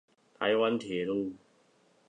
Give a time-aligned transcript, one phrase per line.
[0.39, 1.35] 台灣鐵路